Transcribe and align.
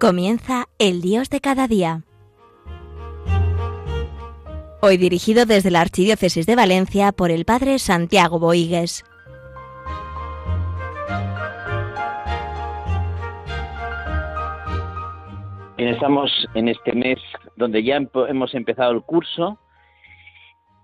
Comienza 0.00 0.66
El 0.78 1.00
Dios 1.00 1.28
de 1.28 1.40
cada 1.40 1.66
día. 1.66 2.04
Hoy 4.80 4.96
dirigido 4.96 5.44
desde 5.44 5.72
la 5.72 5.80
Archidiócesis 5.80 6.46
de 6.46 6.54
Valencia 6.54 7.10
por 7.10 7.32
el 7.32 7.44
Padre 7.44 7.80
Santiago 7.80 8.38
Boigues. 8.38 9.04
Estamos 15.78 16.30
en 16.54 16.68
este 16.68 16.92
mes 16.92 17.18
donde 17.56 17.82
ya 17.82 17.96
hemos 17.96 18.54
empezado 18.54 18.92
el 18.92 19.02
curso 19.02 19.58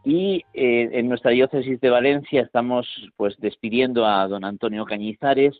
y 0.05 0.43
eh, 0.55 0.89
en 0.93 1.09
nuestra 1.09 1.31
diócesis 1.31 1.81
de 1.81 1.91
Valencia 1.91 2.43
estamos 2.43 2.89
pues 3.17 3.37
despidiendo 3.39 4.07
a 4.07 4.27
don 4.27 4.45
Antonio 4.45 4.85
Cañizares 4.85 5.55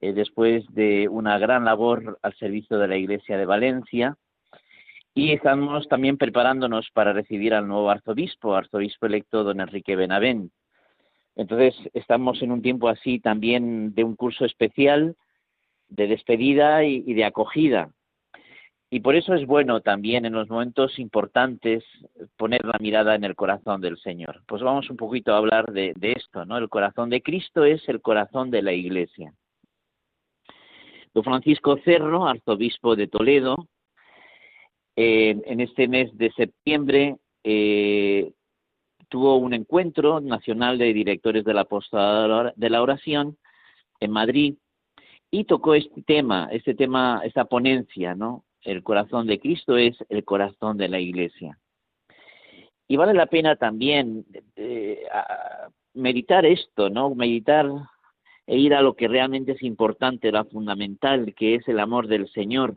eh, 0.00 0.12
después 0.12 0.64
de 0.74 1.08
una 1.08 1.38
gran 1.38 1.64
labor 1.64 2.18
al 2.22 2.34
servicio 2.36 2.78
de 2.78 2.88
la 2.88 2.96
Iglesia 2.96 3.36
de 3.36 3.46
Valencia. 3.46 4.16
Y 5.14 5.32
estamos 5.32 5.88
también 5.88 6.16
preparándonos 6.16 6.88
para 6.92 7.12
recibir 7.12 7.52
al 7.52 7.66
nuevo 7.66 7.90
arzobispo, 7.90 8.54
arzobispo 8.54 9.06
electo 9.06 9.42
don 9.42 9.60
Enrique 9.60 9.96
Benavent. 9.96 10.52
Entonces 11.34 11.74
estamos 11.94 12.42
en 12.42 12.52
un 12.52 12.62
tiempo 12.62 12.88
así 12.88 13.18
también 13.18 13.94
de 13.94 14.04
un 14.04 14.14
curso 14.14 14.44
especial 14.44 15.16
de 15.88 16.06
despedida 16.06 16.84
y, 16.84 17.12
de 17.14 17.24
acogida. 17.24 17.90
Y 18.90 19.00
por 19.00 19.16
eso 19.16 19.34
es 19.34 19.46
bueno 19.46 19.80
también 19.80 20.24
en 20.24 20.32
los 20.32 20.48
momentos 20.48 20.98
importantes 20.98 21.84
poner 22.36 22.64
la 22.64 22.78
mirada 22.80 23.14
en 23.14 23.24
el 23.24 23.34
corazón 23.34 23.80
del 23.80 23.98
Señor. 23.98 24.42
Pues 24.46 24.62
vamos 24.62 24.88
un 24.90 24.96
poquito 24.96 25.34
a 25.34 25.38
hablar 25.38 25.72
de, 25.72 25.92
de 25.96 26.12
esto, 26.12 26.44
¿no? 26.44 26.56
El 26.56 26.68
corazón 26.68 27.10
de 27.10 27.22
Cristo 27.22 27.64
es 27.64 27.86
el 27.88 28.00
corazón 28.00 28.50
de 28.50 28.62
la 28.62 28.72
Iglesia. 28.72 29.32
Don 31.18 31.24
Francisco 31.24 31.76
Cerro, 31.84 32.28
arzobispo 32.28 32.94
de 32.94 33.08
Toledo, 33.08 33.66
en 34.94 35.60
este 35.60 35.88
mes 35.88 36.16
de 36.16 36.30
septiembre 36.30 37.16
eh, 37.42 38.30
tuvo 39.08 39.34
un 39.38 39.52
encuentro 39.52 40.20
nacional 40.20 40.78
de 40.78 40.92
directores 40.92 41.44
de 41.44 41.54
la 41.54 41.62
apostolado 41.62 42.52
de 42.54 42.70
la 42.70 42.82
oración 42.82 43.36
en 43.98 44.12
Madrid 44.12 44.54
y 45.28 45.42
tocó 45.42 45.74
este 45.74 46.02
tema, 46.02 46.50
este 46.52 46.76
tema, 46.76 47.22
esta 47.24 47.46
ponencia, 47.46 48.14
¿no? 48.14 48.44
El 48.62 48.84
corazón 48.84 49.26
de 49.26 49.40
Cristo 49.40 49.76
es 49.76 49.96
el 50.10 50.24
corazón 50.24 50.76
de 50.76 50.86
la 50.86 51.00
Iglesia. 51.00 51.58
Y 52.86 52.96
vale 52.96 53.12
la 53.12 53.26
pena 53.26 53.56
también 53.56 54.24
eh, 54.54 55.02
meditar 55.94 56.46
esto, 56.46 56.88
¿no? 56.88 57.12
Meditar 57.16 57.66
e 58.48 58.56
ir 58.56 58.74
a 58.74 58.80
lo 58.80 58.94
que 58.94 59.08
realmente 59.08 59.52
es 59.52 59.62
importante, 59.62 60.32
lo 60.32 60.42
fundamental, 60.46 61.34
que 61.34 61.56
es 61.56 61.68
el 61.68 61.78
amor 61.78 62.06
del 62.06 62.30
Señor. 62.30 62.76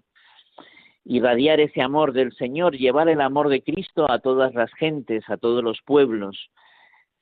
Irradiar 1.05 1.61
ese 1.61 1.81
amor 1.81 2.11
del 2.11 2.33
Señor, 2.33 2.75
llevar 2.75 3.07
el 3.07 3.21
amor 3.21 3.47
de 3.47 3.63
Cristo 3.63 4.05
a 4.11 4.19
todas 4.19 4.53
las 4.53 4.69
gentes, 4.73 5.23
a 5.29 5.37
todos 5.37 5.63
los 5.63 5.81
pueblos, 5.83 6.49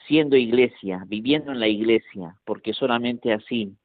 siendo 0.07 0.35
iglesia, 0.35 1.03
viviendo 1.05 1.51
en 1.51 1.59
la 1.59 1.67
iglesia, 1.67 2.37
porque 2.43 2.73
solamente 2.73 3.33
así, 3.33 3.77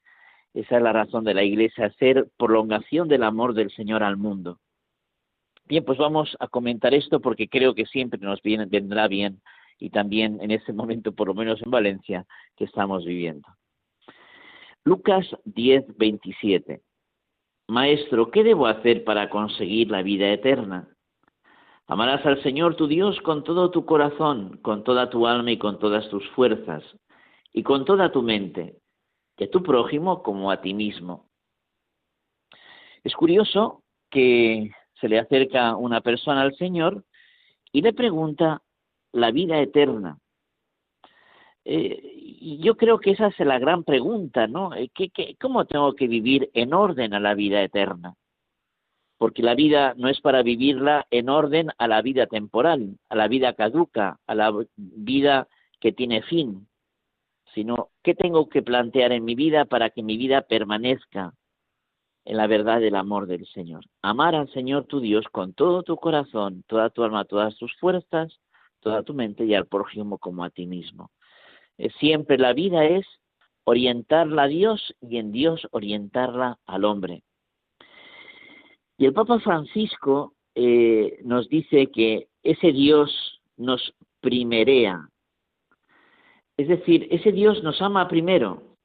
esa 0.54 0.78
es 0.78 0.82
la 0.82 0.94
razón 0.94 1.24
de 1.24 1.34
la 1.34 1.42
iglesia, 1.42 1.92
ser 1.98 2.28
prolongación 2.38 3.06
del 3.06 3.22
amor 3.22 3.52
del 3.52 3.70
Señor 3.70 4.02
al 4.02 4.16
mundo. 4.16 4.60
Bien, 5.66 5.84
pues 5.84 5.98
vamos 5.98 6.38
a 6.40 6.48
comentar 6.48 6.94
esto 6.94 7.20
porque 7.20 7.48
creo 7.48 7.74
que 7.74 7.84
siempre 7.84 8.18
nos 8.18 8.40
viene, 8.40 8.64
vendrá 8.64 9.08
bien 9.08 9.42
y 9.78 9.90
también 9.90 10.38
en 10.40 10.52
este 10.52 10.72
momento, 10.72 11.12
por 11.12 11.28
lo 11.28 11.34
menos 11.34 11.60
en 11.62 11.70
Valencia, 11.70 12.24
que 12.56 12.64
estamos 12.64 13.04
viviendo. 13.04 13.46
Lucas 14.86 15.26
10, 15.46 15.96
27. 15.96 16.82
Maestro, 17.68 18.30
¿qué 18.30 18.44
debo 18.44 18.66
hacer 18.66 19.02
para 19.04 19.30
conseguir 19.30 19.90
la 19.90 20.02
vida 20.02 20.30
eterna? 20.30 20.94
Amarás 21.86 22.24
al 22.26 22.42
Señor 22.42 22.76
tu 22.76 22.86
Dios 22.86 23.18
con 23.22 23.44
todo 23.44 23.70
tu 23.70 23.86
corazón, 23.86 24.58
con 24.58 24.84
toda 24.84 25.08
tu 25.08 25.26
alma 25.26 25.52
y 25.52 25.58
con 25.58 25.78
todas 25.78 26.06
tus 26.10 26.28
fuerzas, 26.32 26.84
y 27.54 27.62
con 27.62 27.86
toda 27.86 28.12
tu 28.12 28.20
mente, 28.22 28.76
y 29.38 29.44
a 29.44 29.50
tu 29.50 29.62
prójimo 29.62 30.22
como 30.22 30.50
a 30.50 30.60
ti 30.60 30.74
mismo. 30.74 31.30
Es 33.02 33.14
curioso 33.14 33.82
que 34.10 34.70
se 35.00 35.08
le 35.08 35.18
acerca 35.18 35.76
una 35.76 36.02
persona 36.02 36.42
al 36.42 36.54
Señor 36.56 37.04
y 37.72 37.80
le 37.80 37.94
pregunta 37.94 38.62
la 39.12 39.30
vida 39.30 39.58
eterna. 39.60 40.18
Eh, 41.64 42.58
yo 42.62 42.76
creo 42.76 42.98
que 42.98 43.12
esa 43.12 43.28
es 43.28 43.38
la 43.40 43.58
gran 43.58 43.84
pregunta, 43.84 44.46
¿no? 44.46 44.74
Eh, 44.74 44.90
¿Qué, 44.94 45.10
cómo 45.40 45.64
tengo 45.64 45.94
que 45.94 46.06
vivir 46.06 46.50
en 46.54 46.74
orden 46.74 47.14
a 47.14 47.20
la 47.20 47.34
vida 47.34 47.62
eterna? 47.62 48.14
Porque 49.16 49.42
la 49.42 49.54
vida 49.54 49.94
no 49.96 50.08
es 50.08 50.20
para 50.20 50.42
vivirla 50.42 51.06
en 51.10 51.28
orden 51.28 51.70
a 51.78 51.88
la 51.88 52.02
vida 52.02 52.26
temporal, 52.26 52.98
a 53.08 53.16
la 53.16 53.28
vida 53.28 53.54
caduca, 53.54 54.18
a 54.26 54.34
la 54.34 54.52
vida 54.76 55.48
que 55.80 55.92
tiene 55.92 56.22
fin, 56.22 56.66
sino 57.54 57.90
qué 58.02 58.14
tengo 58.14 58.48
que 58.48 58.62
plantear 58.62 59.12
en 59.12 59.24
mi 59.24 59.34
vida 59.34 59.64
para 59.64 59.90
que 59.90 60.02
mi 60.02 60.16
vida 60.16 60.42
permanezca 60.42 61.32
en 62.24 62.36
la 62.36 62.46
verdad 62.46 62.80
del 62.80 62.96
amor 62.96 63.26
del 63.26 63.46
Señor. 63.46 63.84
Amar 64.02 64.34
al 64.34 64.50
Señor 64.52 64.84
tu 64.86 65.00
Dios 65.00 65.24
con 65.30 65.54
todo 65.54 65.82
tu 65.82 65.96
corazón, 65.96 66.64
toda 66.66 66.90
tu 66.90 67.04
alma, 67.04 67.24
todas 67.24 67.56
tus 67.56 67.74
fuerzas, 67.76 68.40
toda 68.80 69.02
tu 69.02 69.14
mente 69.14 69.44
y 69.44 69.54
al 69.54 69.66
prójimo 69.66 70.18
como 70.18 70.44
a 70.44 70.50
ti 70.50 70.66
mismo. 70.66 71.10
Eh, 71.78 71.90
siempre 71.98 72.38
la 72.38 72.52
vida 72.52 72.84
es 72.84 73.06
orientarla 73.64 74.44
a 74.44 74.48
Dios 74.48 74.94
y 75.00 75.18
en 75.18 75.32
Dios 75.32 75.66
orientarla 75.70 76.58
al 76.66 76.84
hombre. 76.84 77.22
Y 78.96 79.06
el 79.06 79.12
Papa 79.12 79.40
Francisco 79.40 80.34
eh, 80.54 81.18
nos 81.24 81.48
dice 81.48 81.90
que 81.90 82.28
ese 82.42 82.72
Dios 82.72 83.40
nos 83.56 83.94
primerea, 84.20 85.08
es 86.56 86.68
decir, 86.68 87.08
ese 87.10 87.32
Dios 87.32 87.62
nos 87.62 87.82
ama 87.82 88.06
primero. 88.08 88.76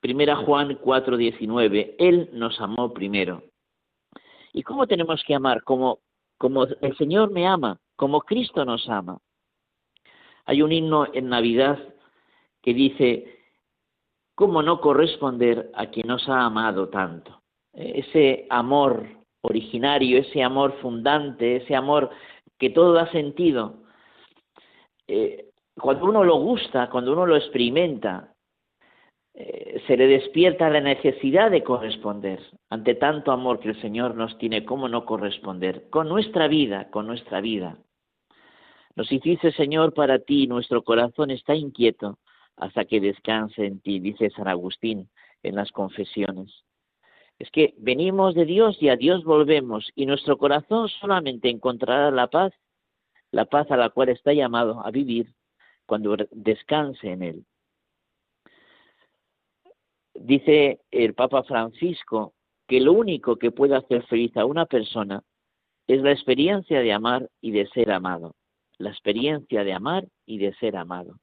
Primera 0.00 0.36
Juan 0.36 0.78
4:19, 0.80 1.94
Él 1.98 2.30
nos 2.32 2.60
amó 2.60 2.92
primero. 2.92 3.42
¿Y 4.52 4.62
cómo 4.62 4.86
tenemos 4.86 5.22
que 5.24 5.34
amar? 5.34 5.62
Como, 5.62 6.00
como 6.38 6.64
el 6.64 6.96
Señor 6.96 7.30
me 7.30 7.46
ama, 7.46 7.78
como 7.96 8.22
Cristo 8.22 8.64
nos 8.64 8.88
ama. 8.88 9.18
Hay 10.46 10.62
un 10.62 10.72
himno 10.72 11.06
en 11.14 11.28
Navidad 11.28 11.78
que 12.62 12.74
dice, 12.74 13.38
¿cómo 14.34 14.62
no 14.62 14.80
corresponder 14.80 15.70
a 15.74 15.86
quien 15.86 16.08
nos 16.08 16.28
ha 16.28 16.44
amado 16.44 16.88
tanto? 16.88 17.40
Ese 17.72 18.46
amor 18.50 19.06
originario, 19.42 20.18
ese 20.18 20.42
amor 20.42 20.78
fundante, 20.80 21.56
ese 21.56 21.74
amor 21.74 22.10
que 22.58 22.70
todo 22.70 22.92
da 22.92 23.10
sentido. 23.10 23.84
Eh, 25.08 25.46
cuando 25.74 26.04
uno 26.06 26.24
lo 26.24 26.36
gusta, 26.36 26.90
cuando 26.90 27.12
uno 27.12 27.26
lo 27.26 27.36
experimenta, 27.36 28.34
eh, 29.32 29.82
se 29.86 29.96
le 29.96 30.06
despierta 30.06 30.68
la 30.68 30.80
necesidad 30.80 31.50
de 31.50 31.64
corresponder. 31.64 32.40
Ante 32.68 32.94
tanto 32.96 33.32
amor 33.32 33.60
que 33.60 33.70
el 33.70 33.80
Señor 33.80 34.14
nos 34.14 34.36
tiene, 34.38 34.64
¿cómo 34.64 34.88
no 34.88 35.06
corresponder? 35.06 35.88
Con 35.88 36.08
nuestra 36.08 36.48
vida, 36.48 36.90
con 36.90 37.06
nuestra 37.06 37.40
vida. 37.40 37.78
Nos 38.96 39.10
hiciste, 39.10 39.52
Señor, 39.52 39.94
para 39.94 40.18
ti, 40.18 40.46
nuestro 40.46 40.82
corazón 40.82 41.30
está 41.30 41.54
inquieto 41.54 42.18
hasta 42.60 42.84
que 42.84 43.00
descanse 43.00 43.64
en 43.64 43.80
ti, 43.80 43.98
dice 44.00 44.30
San 44.30 44.46
Agustín 44.46 45.08
en 45.42 45.54
las 45.56 45.72
confesiones. 45.72 46.64
Es 47.38 47.50
que 47.50 47.74
venimos 47.78 48.34
de 48.34 48.44
Dios 48.44 48.76
y 48.82 48.90
a 48.90 48.96
Dios 48.96 49.24
volvemos 49.24 49.90
y 49.94 50.04
nuestro 50.04 50.36
corazón 50.36 50.88
solamente 50.88 51.48
encontrará 51.48 52.10
la 52.10 52.26
paz, 52.26 52.52
la 53.30 53.46
paz 53.46 53.70
a 53.70 53.78
la 53.78 53.88
cual 53.88 54.10
está 54.10 54.34
llamado 54.34 54.84
a 54.84 54.90
vivir 54.90 55.32
cuando 55.86 56.16
descanse 56.32 57.10
en 57.10 57.22
Él. 57.22 57.46
Dice 60.14 60.80
el 60.90 61.14
Papa 61.14 61.42
Francisco 61.44 62.34
que 62.68 62.78
lo 62.78 62.92
único 62.92 63.36
que 63.36 63.52
puede 63.52 63.74
hacer 63.74 64.02
feliz 64.06 64.36
a 64.36 64.44
una 64.44 64.66
persona 64.66 65.22
es 65.86 66.02
la 66.02 66.12
experiencia 66.12 66.80
de 66.80 66.92
amar 66.92 67.30
y 67.40 67.52
de 67.52 67.66
ser 67.68 67.90
amado. 67.90 68.34
La 68.76 68.90
experiencia 68.90 69.64
de 69.64 69.72
amar 69.72 70.06
y 70.26 70.38
de 70.38 70.52
ser 70.56 70.76
amado. 70.76 71.16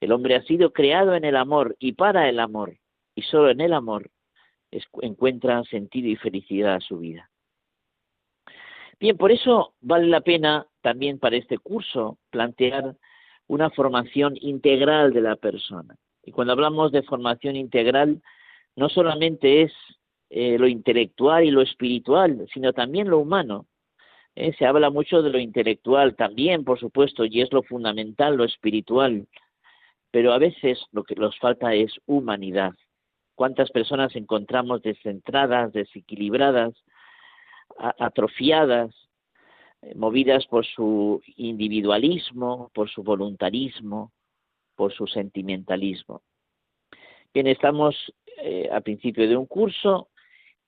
El 0.00 0.12
hombre 0.12 0.36
ha 0.36 0.42
sido 0.42 0.72
creado 0.72 1.14
en 1.14 1.24
el 1.24 1.36
amor 1.36 1.76
y 1.78 1.92
para 1.92 2.28
el 2.28 2.38
amor, 2.38 2.76
y 3.14 3.22
solo 3.22 3.50
en 3.50 3.60
el 3.60 3.72
amor 3.72 4.10
encuentra 5.00 5.64
sentido 5.64 6.08
y 6.08 6.16
felicidad 6.16 6.74
a 6.74 6.80
su 6.80 6.98
vida. 6.98 7.30
Bien, 9.00 9.16
por 9.16 9.30
eso 9.30 9.74
vale 9.80 10.06
la 10.06 10.20
pena 10.20 10.66
también 10.82 11.18
para 11.18 11.36
este 11.36 11.58
curso 11.58 12.18
plantear 12.30 12.96
una 13.46 13.70
formación 13.70 14.36
integral 14.40 15.12
de 15.12 15.20
la 15.20 15.36
persona. 15.36 15.96
Y 16.24 16.32
cuando 16.32 16.52
hablamos 16.52 16.92
de 16.92 17.02
formación 17.02 17.56
integral, 17.56 18.20
no 18.76 18.88
solamente 18.88 19.62
es 19.62 19.72
eh, 20.30 20.58
lo 20.58 20.68
intelectual 20.68 21.44
y 21.44 21.50
lo 21.50 21.62
espiritual, 21.62 22.46
sino 22.52 22.72
también 22.72 23.08
lo 23.08 23.18
humano. 23.18 23.66
Eh, 24.34 24.52
se 24.58 24.66
habla 24.66 24.90
mucho 24.90 25.22
de 25.22 25.30
lo 25.30 25.38
intelectual 25.38 26.14
también, 26.16 26.64
por 26.64 26.78
supuesto, 26.78 27.24
y 27.24 27.40
es 27.40 27.52
lo 27.52 27.62
fundamental, 27.62 28.36
lo 28.36 28.44
espiritual 28.44 29.26
pero 30.10 30.32
a 30.32 30.38
veces 30.38 30.84
lo 30.92 31.04
que 31.04 31.14
nos 31.14 31.38
falta 31.38 31.74
es 31.74 31.92
humanidad. 32.06 32.72
cuántas 33.34 33.70
personas 33.70 34.16
encontramos 34.16 34.82
descentradas, 34.82 35.72
desequilibradas, 35.72 36.74
atrofiadas, 37.78 38.92
eh, 39.82 39.94
movidas 39.94 40.44
por 40.46 40.66
su 40.66 41.22
individualismo, 41.36 42.68
por 42.74 42.90
su 42.90 43.04
voluntarismo, 43.04 44.10
por 44.74 44.92
su 44.92 45.06
sentimentalismo. 45.06 46.22
Bien, 47.32 47.46
estamos 47.46 47.94
eh, 48.38 48.68
al 48.72 48.82
principio 48.82 49.28
de 49.28 49.36
un 49.36 49.46
curso 49.46 50.08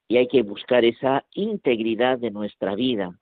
y 0.06 0.16
hay 0.16 0.28
que 0.28 0.42
buscar 0.42 0.84
esa 0.84 1.24
integridad 1.34 2.18
de 2.18 2.30
nuestra 2.30 2.74
vida. 2.74 3.18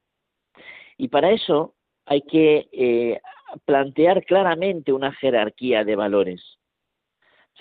Y 0.98 1.08
para 1.08 1.30
eso 1.30 1.74
hay 2.04 2.22
que 2.22 2.68
eh, 2.72 3.20
plantear 3.64 4.24
claramente 4.24 4.92
una 4.92 5.12
jerarquía 5.12 5.84
de 5.84 5.96
valores, 5.96 6.58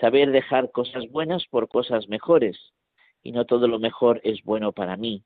saber 0.00 0.30
dejar 0.30 0.70
cosas 0.70 1.08
buenas 1.10 1.46
por 1.46 1.68
cosas 1.68 2.08
mejores, 2.08 2.58
y 3.22 3.32
no 3.32 3.44
todo 3.46 3.68
lo 3.68 3.78
mejor 3.78 4.20
es 4.24 4.42
bueno 4.44 4.72
para 4.72 4.96
mí. 4.96 5.24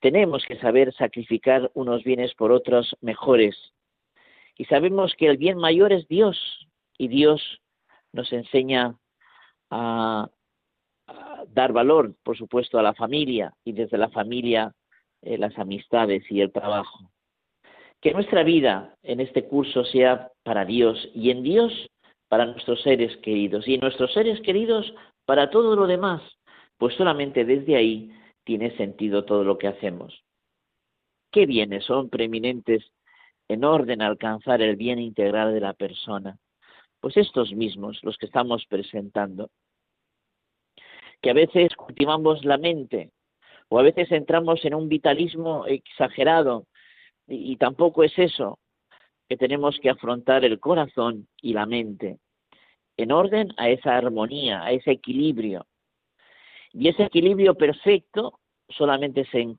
Tenemos 0.00 0.44
que 0.46 0.58
saber 0.58 0.92
sacrificar 0.94 1.70
unos 1.74 2.04
bienes 2.04 2.34
por 2.34 2.52
otros 2.52 2.96
mejores, 3.00 3.56
y 4.56 4.64
sabemos 4.66 5.14
que 5.16 5.26
el 5.26 5.36
bien 5.36 5.58
mayor 5.58 5.92
es 5.92 6.06
Dios, 6.08 6.68
y 6.98 7.08
Dios 7.08 7.60
nos 8.12 8.32
enseña 8.32 8.96
a, 9.70 10.28
dar 11.48 11.72
valor, 11.72 12.14
por 12.22 12.36
supuesto, 12.36 12.78
a 12.78 12.82
la 12.82 12.94
familia, 12.94 13.52
y 13.64 13.72
desde 13.72 13.98
la 13.98 14.08
familia 14.08 14.74
eh, 15.22 15.38
las 15.38 15.58
amistades 15.58 16.24
y 16.30 16.40
el 16.40 16.52
trabajo. 16.52 17.11
Que 18.02 18.12
nuestra 18.12 18.42
vida 18.42 18.96
en 19.04 19.20
este 19.20 19.44
curso 19.44 19.84
sea 19.84 20.32
para 20.42 20.64
Dios 20.64 21.08
y 21.14 21.30
en 21.30 21.44
Dios 21.44 21.72
para 22.28 22.46
nuestros 22.46 22.82
seres 22.82 23.16
queridos 23.18 23.68
y 23.68 23.74
en 23.74 23.80
nuestros 23.80 24.12
seres 24.12 24.40
queridos 24.40 24.92
para 25.24 25.50
todo 25.50 25.76
lo 25.76 25.86
demás, 25.86 26.20
pues 26.78 26.96
solamente 26.96 27.44
desde 27.44 27.76
ahí 27.76 28.12
tiene 28.42 28.76
sentido 28.76 29.24
todo 29.24 29.44
lo 29.44 29.56
que 29.56 29.68
hacemos. 29.68 30.24
¿Qué 31.30 31.46
bienes 31.46 31.84
son 31.84 32.10
preeminentes 32.10 32.90
en 33.46 33.64
orden 33.64 34.02
a 34.02 34.08
alcanzar 34.08 34.62
el 34.62 34.74
bien 34.74 34.98
integral 34.98 35.54
de 35.54 35.60
la 35.60 35.72
persona? 35.72 36.36
Pues 37.00 37.16
estos 37.16 37.52
mismos, 37.52 38.00
los 38.02 38.18
que 38.18 38.26
estamos 38.26 38.66
presentando. 38.66 39.48
Que 41.20 41.30
a 41.30 41.34
veces 41.34 41.72
cultivamos 41.76 42.44
la 42.44 42.58
mente 42.58 43.12
o 43.68 43.78
a 43.78 43.82
veces 43.82 44.10
entramos 44.10 44.64
en 44.64 44.74
un 44.74 44.88
vitalismo 44.88 45.66
exagerado 45.66 46.66
y, 47.26 47.56
tampoco 47.56 48.02
es 48.02 48.18
eso, 48.18 48.58
que 49.28 49.36
tenemos 49.36 49.78
que 49.80 49.90
afrontar 49.90 50.44
el 50.44 50.60
corazón 50.60 51.28
y 51.40 51.52
la 51.52 51.66
mente 51.66 52.18
en 52.96 53.12
orden 53.12 53.48
a 53.56 53.68
esa 53.68 53.96
armonía, 53.96 54.62
a 54.62 54.72
ese 54.72 54.92
equilibrio. 54.92 55.66
Y 56.72 56.88
ese 56.88 57.04
equilibrio 57.04 57.54
perfecto 57.54 58.40
solamente 58.68 59.24
se, 59.26 59.56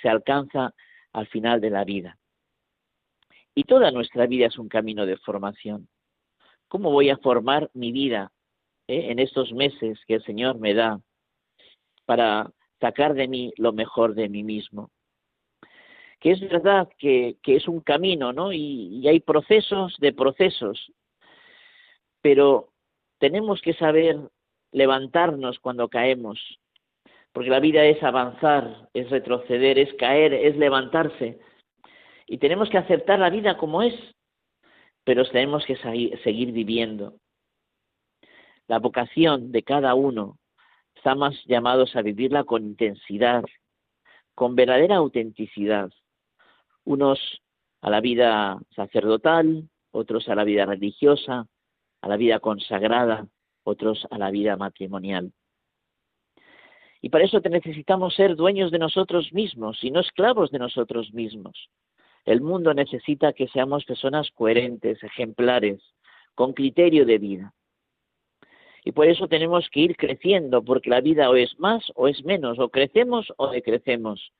se, 0.00 0.08
alcanza 0.08 0.74
al 1.12 1.26
final 1.26 1.60
de 1.60 1.70
la 1.70 1.84
vida. 1.84 2.18
Y 3.54 3.64
toda 3.64 3.90
nuestra 3.90 4.26
vida 4.26 4.46
es 4.46 4.58
un 4.58 4.68
camino 4.68 5.06
de 5.06 5.16
formación. 5.16 5.88
¿Cómo 6.68 6.92
voy 6.92 7.10
a 7.10 7.16
formar 7.18 7.70
mi 7.74 7.90
vida 7.90 8.30
eh, 8.86 9.10
en 9.10 9.18
estos 9.18 9.52
meses 9.52 9.98
que 10.06 10.14
el 10.14 10.24
Señor 10.24 10.58
me 10.58 10.74
da 10.74 11.00
para 12.06 12.50
sacar 12.80 13.14
de 13.14 13.26
mí 13.26 13.52
lo 13.56 13.72
mejor 13.72 14.14
de 14.14 14.28
mí 14.28 14.44
mismo? 14.44 14.90
Que 16.20 16.32
es 16.32 16.40
verdad 16.40 16.88
que, 16.98 17.36
es 17.46 17.66
un 17.66 17.80
camino, 17.80 18.32
¿no? 18.32 18.52
Y, 18.52 19.08
hay 19.08 19.20
procesos 19.20 19.96
de 19.98 20.12
procesos, 20.12 20.92
pero 22.20 22.68
tenemos 23.18 23.60
que 23.62 23.72
saber 23.74 24.20
levantarnos 24.70 25.58
cuando 25.58 25.88
caemos, 25.88 26.38
porque 27.32 27.50
la 27.50 27.60
vida 27.60 27.84
es 27.84 28.02
avanzar, 28.02 28.88
es 28.92 29.08
retroceder, 29.10 29.78
es 29.78 29.92
caer, 29.94 30.34
es 30.34 30.56
levantarse, 30.56 31.40
y 32.26 32.38
tenemos 32.38 32.68
que 32.68 32.78
aceptar 32.78 33.18
la 33.18 33.30
vida 33.30 33.56
como 33.56 33.82
es, 33.82 33.94
pero 35.04 35.24
tenemos 35.24 35.64
que 35.64 35.76
seguir 35.76 36.52
viviendo. 36.52 37.14
La 38.68 38.78
vocación 38.78 39.50
de 39.50 39.62
cada 39.62 39.94
uno 39.94 40.38
estamos 40.94 41.42
llamados 41.46 41.96
a 41.96 42.02
vivirla 42.02 42.44
con 42.44 42.64
intensidad, 42.64 43.42
con 44.34 44.54
verdadera 44.54 44.96
autenticidad 44.96 45.90
unos 46.84 47.18
a 47.80 47.90
la 47.90 48.00
vida 48.00 48.58
sacerdotal, 48.74 49.68
otros 49.90 50.28
a 50.28 50.34
la 50.34 50.44
vida 50.44 50.66
religiosa, 50.66 51.46
a 52.00 52.08
la 52.08 52.16
vida 52.16 52.40
consagrada, 52.40 53.26
otros 53.64 54.06
a 54.10 54.18
la 54.18 54.30
vida 54.30 54.56
matrimonial. 54.56 55.32
Y 57.02 57.08
para 57.08 57.24
eso 57.24 57.40
necesitamos 57.40 58.14
ser 58.14 58.36
dueños 58.36 58.70
de 58.70 58.78
nosotros 58.78 59.32
mismos 59.32 59.82
y 59.82 59.90
no 59.90 60.00
esclavos 60.00 60.50
de 60.50 60.58
nosotros 60.58 61.12
mismos. 61.14 61.70
El 62.26 62.42
mundo 62.42 62.74
necesita 62.74 63.32
que 63.32 63.48
seamos 63.48 63.84
personas 63.84 64.30
coherentes, 64.32 65.02
ejemplares, 65.02 65.80
con 66.34 66.52
criterio 66.52 67.06
de 67.06 67.18
vida. 67.18 67.54
Y 68.84 68.92
por 68.92 69.06
eso 69.06 69.28
tenemos 69.28 69.68
que 69.70 69.80
ir 69.80 69.96
creciendo, 69.96 70.62
porque 70.62 70.90
la 70.90 71.00
vida 71.00 71.30
o 71.30 71.36
es 71.36 71.58
más 71.58 71.84
o 71.94 72.08
es 72.08 72.22
menos, 72.24 72.58
o 72.58 72.68
crecemos 72.68 73.32
o 73.36 73.48
decrecemos 73.48 74.32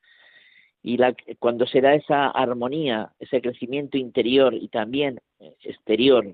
y 0.83 0.97
la, 0.97 1.15
cuando 1.39 1.67
se 1.67 1.81
da 1.81 1.95
esa 1.95 2.29
armonía, 2.29 3.13
ese 3.19 3.43
crecimiento 3.43 3.99
interior 3.99 4.55
y 4.55 4.69
también 4.69 5.21
exterior, 5.63 6.27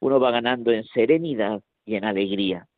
uno 0.00 0.20
va 0.20 0.30
ganando 0.30 0.72
en 0.72 0.84
serenidad 0.84 1.60
y 1.84 1.96
en 1.96 2.04
alegría, 2.04 2.68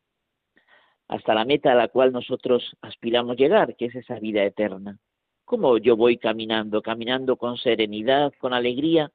hasta 1.07 1.33
la 1.33 1.45
meta 1.45 1.71
a 1.71 1.75
la 1.75 1.89
cual 1.89 2.11
nosotros 2.11 2.75
aspiramos 2.81 3.37
llegar, 3.37 3.75
que 3.75 3.85
es 3.85 3.95
esa 3.95 4.19
vida 4.19 4.43
eterna. 4.43 4.97
¿Cómo 5.45 5.77
yo 5.77 5.95
voy 5.95 6.17
caminando? 6.17 6.81
Caminando 6.81 7.35
con 7.35 7.57
serenidad, 7.57 8.33
con 8.39 8.53
alegría. 8.53 9.11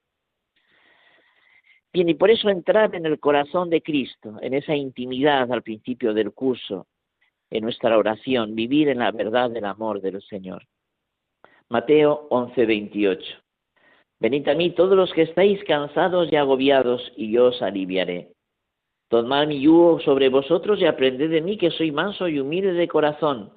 Bien, 1.93 2.09
y 2.09 2.15
por 2.15 2.31
eso 2.31 2.51
entrar 2.51 2.95
en 2.95 3.07
el 3.07 3.19
corazón 3.19 3.71
de 3.71 3.83
Cristo, 3.83 4.37
en 4.43 4.55
esa 4.55 4.77
intimidad 4.77 5.51
al 5.51 5.63
principio 5.63 6.13
del 6.13 6.33
curso, 6.33 6.87
en 7.51 7.65
nuestra 7.65 7.97
oración, 7.97 8.55
vivir 8.55 8.89
en 8.89 8.99
la 8.99 9.11
verdad 9.11 9.51
del 9.51 9.65
amor 9.65 10.01
del 10.01 10.23
Señor. 10.23 10.67
Mateo 11.71 12.27
11:28. 12.31 13.43
Venid 14.21 14.49
a 14.49 14.55
mí 14.55 14.71
todos 14.71 14.97
los 14.97 15.13
que 15.13 15.23
estáis 15.23 15.63
cansados 15.65 16.33
y 16.33 16.37
agobiados, 16.37 17.13
y 17.15 17.31
yo 17.33 17.47
os 17.47 17.61
aliviaré. 17.61 18.33
Tomad 19.09 19.47
mi 19.47 19.61
yugo 19.61 20.01
sobre 20.01 20.29
vosotros 20.29 20.81
y 20.81 20.87
aprended 20.87 21.31
de 21.31 21.43
mí 21.43 21.59
que 21.59 21.71
soy 21.71 21.93
manso 21.93 22.27
y 22.27 22.41
humilde 22.41 22.73
de 22.73 22.89
corazón, 22.89 23.53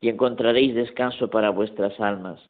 y 0.00 0.10
encontraréis 0.10 0.74
descanso 0.74 1.30
para 1.30 1.50
vuestras 1.50 1.98
almas, 2.00 2.40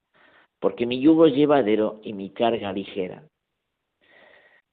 porque 0.59 0.85
mi 0.85 1.01
yugo 1.01 1.27
es 1.27 1.35
llevadero 1.35 2.01
y 2.03 2.13
mi 2.13 2.31
carga 2.31 2.73
ligera. 2.73 3.23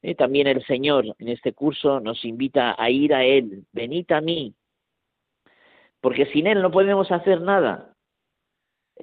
Eh, 0.02 0.16
también 0.16 0.48
el 0.48 0.66
Señor 0.66 1.06
en 1.20 1.28
este 1.28 1.54
curso 1.54 2.00
nos 2.00 2.26
invita 2.26 2.76
a 2.78 2.90
ir 2.90 3.14
a 3.14 3.24
Él, 3.24 3.66
venid 3.72 4.12
a 4.12 4.22
mí, 4.22 4.56
porque 6.02 6.26
sin 6.28 6.48
Él 6.48 6.64
no 6.64 6.72
podemos 6.72 7.12
hacer 7.12 7.42
nada. 7.42 7.91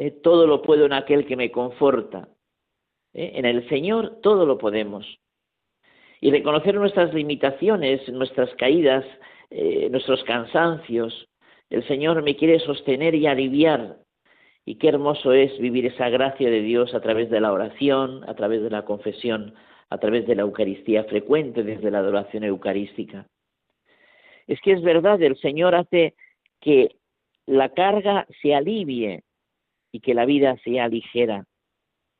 Eh, 0.00 0.12
todo 0.12 0.46
lo 0.46 0.62
puedo 0.62 0.86
en 0.86 0.92
aquel 0.92 1.26
que 1.26 1.34
me 1.34 1.50
conforta. 1.50 2.28
Eh, 3.12 3.32
en 3.34 3.44
el 3.44 3.68
Señor 3.68 4.20
todo 4.22 4.46
lo 4.46 4.56
podemos. 4.56 5.04
Y 6.20 6.30
reconocer 6.30 6.76
nuestras 6.76 7.12
limitaciones, 7.12 8.08
nuestras 8.08 8.54
caídas, 8.54 9.04
eh, 9.50 9.88
nuestros 9.90 10.22
cansancios. 10.22 11.28
El 11.68 11.84
Señor 11.88 12.22
me 12.22 12.36
quiere 12.36 12.60
sostener 12.60 13.16
y 13.16 13.26
aliviar. 13.26 13.96
Y 14.64 14.76
qué 14.76 14.88
hermoso 14.88 15.32
es 15.32 15.58
vivir 15.58 15.86
esa 15.86 16.08
gracia 16.10 16.48
de 16.48 16.62
Dios 16.62 16.94
a 16.94 17.00
través 17.00 17.28
de 17.28 17.40
la 17.40 17.52
oración, 17.52 18.22
a 18.28 18.34
través 18.34 18.62
de 18.62 18.70
la 18.70 18.84
confesión, 18.84 19.54
a 19.90 19.98
través 19.98 20.28
de 20.28 20.36
la 20.36 20.42
Eucaristía 20.42 21.02
frecuente, 21.04 21.64
desde 21.64 21.90
la 21.90 21.98
adoración 21.98 22.44
eucarística. 22.44 23.26
Es 24.46 24.60
que 24.60 24.72
es 24.72 24.82
verdad, 24.82 25.20
el 25.20 25.36
Señor 25.38 25.74
hace 25.74 26.14
que 26.60 26.94
la 27.46 27.70
carga 27.70 28.28
se 28.40 28.54
alivie, 28.54 29.24
y 29.92 30.00
que 30.00 30.14
la 30.14 30.24
vida 30.24 30.56
sea 30.64 30.88
ligera, 30.88 31.46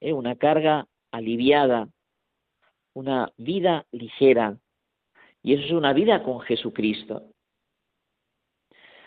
¿eh? 0.01 0.13
una 0.13 0.37
carga 0.37 0.87
aliviada, 1.11 1.89
una 2.95 3.33
vida 3.37 3.87
ligera. 3.93 4.59
Y 5.43 5.55
eso 5.55 5.65
es 5.65 5.73
una 5.73 5.93
vida 5.93 6.23
con 6.23 6.41
Jesucristo. 6.41 7.23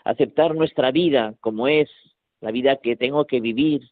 Aceptar 0.04 0.54
nuestra 0.54 0.90
vida 0.90 1.34
como 1.40 1.68
es, 1.68 1.90
la 2.40 2.50
vida 2.50 2.76
que 2.76 2.96
tengo 2.96 3.26
que 3.26 3.40
vivir, 3.40 3.82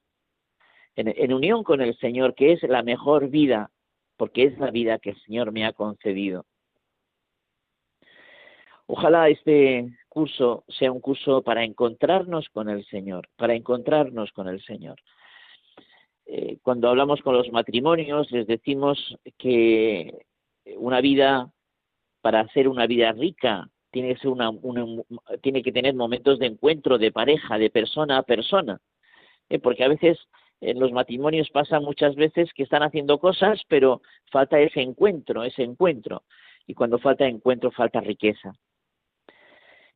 en, 0.97 1.33
unión 1.33 1.63
con 1.63 1.81
el 1.81 1.97
Señor, 1.99 2.35
que 2.35 2.53
es 2.53 2.63
la 2.65 2.83
mejor 2.83 3.29
vida, 3.29 3.71
porque 4.17 4.45
es 4.45 4.59
la 4.59 4.71
vida 4.71 4.99
que 4.99 5.11
el 5.11 5.21
Señor 5.23 5.53
me 5.53 5.65
ha 5.65 5.73
concedido. 5.73 6.45
Ojalá 8.87 9.29
este 9.29 9.97
curso 10.11 10.65
sea 10.69 10.93
un 10.93 11.01
curso 11.01 11.41
para 11.41 11.65
encontrarnos 11.65 12.51
con 12.51 12.69
el 12.69 12.85
Señor, 12.87 13.29
para 13.37 13.55
encontrarnos 13.55 14.31
con 14.33 14.49
el 14.49 14.63
Señor. 14.63 15.01
Eh, 16.27 16.59
cuando 16.63 16.91
hablamos 16.91 17.23
con 17.23 17.35
los 17.35 17.51
matrimonios 17.51 18.31
les 18.31 18.47
decimos 18.47 19.17
que 19.39 20.27
una 20.77 21.01
vida, 21.01 21.51
para 22.21 22.41
hacer 22.41 22.69
una 22.69 22.87
vida 22.87 23.13
rica 23.13 23.71
tiene 23.91 24.15
que, 25.63 25.73
tener 25.73 25.95
momentos 25.95 26.39
de 26.39 26.47
encuentro 26.47 26.99
de 26.99 27.11
pareja, 27.11 27.59
de 27.59 27.71
persona 27.71 28.19
a 28.19 28.23
persona, 28.23 28.81
¿eh? 29.49 29.59
porque 29.59 29.85
a 29.85 29.89
veces 29.89 30.19
en 30.61 30.79
los 30.79 30.93
matrimonios 30.93 31.51
pasa 31.51 31.81
muchas 31.81 32.15
veces 32.15 32.53
que 32.53 32.63
están 32.63 32.83
haciendo 32.83 33.19
cosas, 33.19 33.63
pero 33.69 34.03
falta 34.31 34.61
ese 34.61 34.83
encuentro, 34.83 35.43
ese 35.43 35.63
encuentro. 35.63 36.23
Y 36.67 36.75
cuando 36.75 36.99
falta 36.99 37.27
encuentro, 37.27 37.71
falta 37.71 38.01
riqueza. 38.01 38.53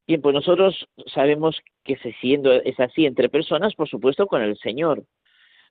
Bien, 0.07 0.21
pues 0.21 0.35
nosotros 0.35 0.87
sabemos 1.07 1.61
que 1.83 1.97
se 1.97 2.13
siendo 2.15 2.53
es 2.53 2.79
así 2.79 3.07
entre 3.07 3.29
personas, 3.31 3.75
por 3.75 3.89
supuesto, 3.89 4.27
con 4.27 4.43
el 4.43 4.59
Señor. 4.59 5.05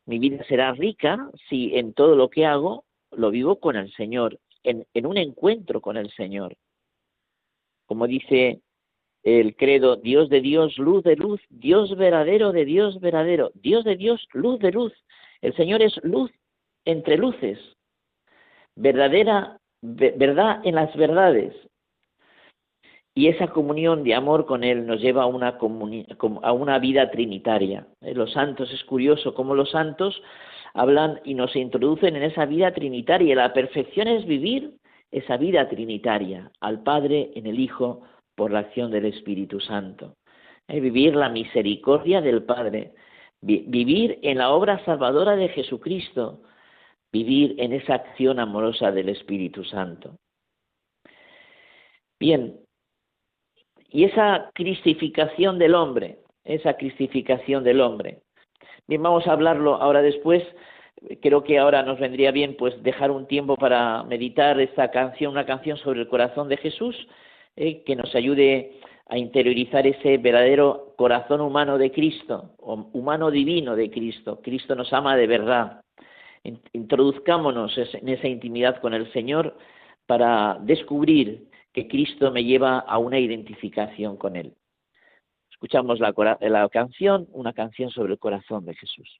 Mi 0.06 0.18
vida 0.20 0.44
será 0.46 0.72
rica 0.74 1.30
si 1.50 1.76
en 1.76 1.94
todo 1.94 2.16
lo 2.16 2.30
que 2.30 2.46
hago 2.46 2.84
lo 3.12 3.30
vivo 3.30 3.60
con 3.60 3.76
el 3.76 3.94
Señor, 3.94 4.40
en, 4.64 4.86
en 4.94 5.06
un 5.06 5.18
encuentro 5.18 5.82
con 5.82 5.98
el 5.98 6.10
Señor. 6.12 6.56
Como 7.86 8.08
dice 8.08 8.62
el 9.24 9.56
credo, 9.56 9.98
Dios 9.98 10.30
de 10.30 10.42
Dios, 10.42 10.78
luz 10.78 11.04
de 11.04 11.16
luz, 11.16 11.40
Dios 11.50 11.96
verdadero 11.96 12.52
de 12.52 12.66
Dios 12.66 13.00
verdadero, 13.00 13.52
Dios 13.54 13.84
de 13.86 13.96
Dios, 13.96 14.28
luz 14.34 14.60
de 14.60 14.72
luz. 14.72 14.94
El 15.42 15.56
Señor 15.56 15.82
es 15.82 15.98
luz 16.04 16.32
entre 16.86 17.18
luces, 17.18 17.60
verdadera, 18.76 19.60
verdad 19.82 20.62
en 20.64 20.76
las 20.76 20.94
verdades. 20.96 21.54
Y 23.16 23.28
esa 23.28 23.48
comunión 23.48 24.04
de 24.04 24.16
amor 24.16 24.46
con 24.46 24.64
Él 24.64 24.88
nos 24.88 25.00
lleva 25.00 25.24
a 25.24 25.28
una, 25.28 25.60
a 26.42 26.52
una 26.52 26.80
vida 26.80 27.12
trinitaria. 27.12 27.88
Eh, 28.02 28.16
los 28.16 28.32
santos, 28.34 28.72
es 28.74 28.84
curioso 28.86 29.36
cómo 29.36 29.54
los 29.54 29.70
santos 29.72 30.22
hablan 30.74 31.20
y 31.24 31.36
nos 31.36 31.56
introducen 31.56 32.16
en 32.16 32.24
esa 32.24 32.46
vida 32.46 32.74
trinitaria. 32.74 33.36
La 33.36 33.54
perfección 33.54 34.08
es 34.08 34.26
vivir 34.26 34.78
esa 35.12 35.38
vida 35.38 35.70
trinitaria, 35.70 36.52
al 36.60 36.82
Padre, 36.82 37.32
en 37.36 37.46
el 37.46 37.60
Hijo, 37.60 38.02
por 38.36 38.52
la 38.52 38.60
acción 38.60 38.90
del 38.90 39.06
Espíritu 39.06 39.60
Santo. 39.60 40.16
Eh, 40.68 40.80
vivir 40.80 41.16
la 41.16 41.30
misericordia 41.30 42.20
del 42.22 42.44
Padre, 42.44 42.94
vivir 43.42 44.20
en 44.24 44.38
la 44.40 44.52
obra 44.52 44.84
salvadora 44.86 45.36
de 45.36 45.50
Jesucristo, 45.50 46.42
vivir 47.12 47.56
en 47.60 47.74
esa 47.74 47.96
acción 47.96 48.40
amorosa 48.40 48.92
del 48.92 49.10
Espíritu 49.10 49.64
Santo. 49.66 50.16
Bien, 52.20 52.63
y 53.94 54.06
esa 54.06 54.50
cristificación 54.54 55.60
del 55.60 55.76
hombre, 55.76 56.18
esa 56.44 56.74
cristificación 56.74 57.64
del 57.64 57.80
hombre. 57.80 58.18
Bien, 58.88 59.02
vamos 59.02 59.28
a 59.28 59.34
hablarlo 59.34 59.76
ahora 59.76 60.02
después. 60.02 60.44
Creo 61.22 61.44
que 61.44 61.60
ahora 61.60 61.84
nos 61.84 62.00
vendría 62.00 62.32
bien 62.32 62.56
pues 62.58 62.82
dejar 62.82 63.12
un 63.12 63.28
tiempo 63.28 63.56
para 63.56 64.04
meditar 64.04 64.60
esta 64.60 64.90
canción, 64.90 65.32
una 65.32 65.46
canción 65.46 65.78
sobre 65.78 66.02
el 66.02 66.08
corazón 66.08 66.50
de 66.50 66.58
Jesús, 66.58 66.96
eh, 67.56 67.84
que 67.84 67.96
nos 67.96 68.16
ayude 68.16 68.72
a 69.10 69.18
interiorizar 69.20 69.86
ese 69.86 70.18
verdadero 70.18 70.96
corazón 70.98 71.42
humano 71.42 71.78
de 71.78 71.92
Cristo, 71.92 72.50
humano 72.94 73.30
divino 73.30 73.76
de 73.76 73.92
Cristo. 73.92 74.40
Cristo 74.42 74.74
nos 74.76 74.92
ama 74.92 75.16
de 75.16 75.28
verdad. 75.28 75.84
Introduzcámonos 76.74 77.78
en 77.78 78.10
esa 78.10 78.28
intimidad 78.28 78.82
con 78.82 78.96
el 78.96 79.12
Señor 79.14 79.56
para 80.08 80.58
descubrir 80.62 81.53
que 81.74 81.88
Cristo 81.88 82.32
me 82.32 82.44
lleva 82.44 82.80
a 82.80 82.98
una 83.00 83.20
identificación 83.20 84.16
con 84.16 84.36
Él. 84.36 84.54
Escuchamos 85.52 86.00
la, 86.00 86.14
la 86.40 86.70
canción, 86.70 87.28
una 87.32 87.54
canción 87.54 87.90
sobre 87.90 88.14
el 88.14 88.20
corazón 88.20 88.66
de 88.66 88.76
Jesús. 88.76 89.20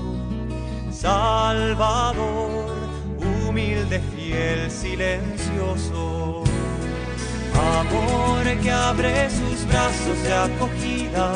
Salvador, 1.01 2.75
humilde, 3.47 3.99
fiel, 4.13 4.69
silencioso. 4.69 6.43
Amor 7.55 8.43
que 8.61 8.69
abre 8.69 9.27
sus 9.31 9.65
brazos 9.65 10.21
de 10.21 10.31
acogida, 10.31 11.31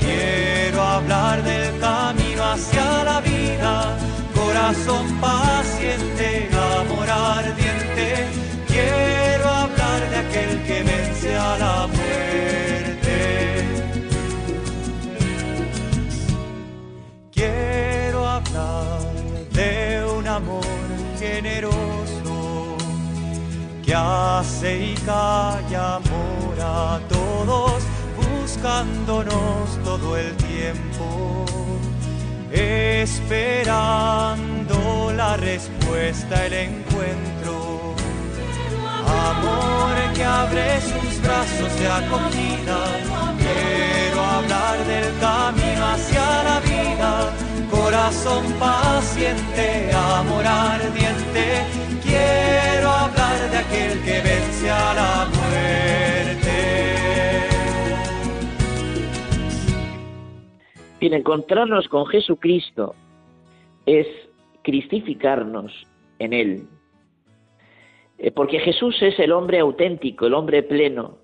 quiero 0.00 0.82
hablar 0.82 1.44
del 1.44 1.78
camino 1.78 2.42
hacia 2.42 3.04
la 3.04 3.20
vida, 3.20 3.96
corazón 4.34 5.06
paciente, 5.20 6.13
hace 24.04 24.92
y 24.92 24.94
calla 25.06 25.96
amor 25.96 26.60
a 26.60 27.00
todos, 27.08 27.82
buscándonos 28.16 29.78
todo 29.84 30.16
el 30.16 30.34
tiempo, 30.36 31.44
esperando 32.50 33.96
la 35.16 35.36
respuesta, 35.36 36.46
el 36.46 36.52
encuentro 36.52 37.94
amor 39.06 39.94
que 40.14 40.24
abre 40.24 40.80
sus 40.80 41.20
brazos 41.22 41.78
de 41.78 41.86
acogida. 41.88 42.78
Quiero 43.38 44.20
hablar 44.22 44.76
del 44.86 45.18
camino 45.18 45.86
hacia 45.92 46.42
la 46.48 46.60
vida, 46.60 47.12
corazón 47.70 48.44
paciente, 48.58 49.92
amor 49.92 50.33
que 54.04 54.20
vence 54.20 54.70
a 54.70 55.26
muerte. 55.34 55.74
Encontrarnos 61.00 61.88
con 61.88 62.06
Jesucristo 62.06 62.94
es 63.86 64.06
cristificarnos 64.62 65.72
en 66.18 66.32
Él, 66.32 66.68
eh, 68.18 68.30
porque 68.30 68.58
Jesús 68.58 68.96
es 69.02 69.18
el 69.18 69.32
hombre 69.32 69.60
auténtico, 69.60 70.26
el 70.26 70.34
hombre 70.34 70.62
pleno, 70.62 71.18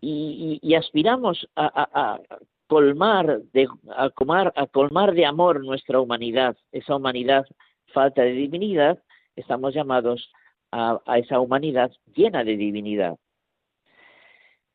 y, 0.00 0.74
aspiramos 0.74 1.48
a, 1.54 2.18
colmar 2.66 3.40
de, 3.52 3.68
a, 3.90 4.10
a 4.56 4.66
colmar 4.66 5.12
de 5.14 5.26
amor 5.26 5.64
nuestra 5.64 6.00
humanidad, 6.00 6.56
esa 6.72 6.96
humanidad 6.96 7.44
falta 7.92 8.22
de 8.22 8.32
divinidad, 8.32 8.98
estamos 9.36 9.74
llamados 9.74 10.32
a, 10.72 11.00
esa 11.18 11.38
humanidad 11.38 11.92
llena 12.14 12.42
de 12.44 12.56
divinidad. 12.56 13.16